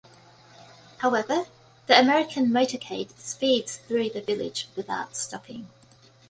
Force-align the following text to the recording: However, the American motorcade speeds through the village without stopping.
However, 0.97 1.45
the 1.85 1.95
American 1.99 2.47
motorcade 2.47 3.15
speeds 3.19 3.77
through 3.77 4.09
the 4.09 4.21
village 4.21 4.67
without 4.75 5.15
stopping. 5.15 5.67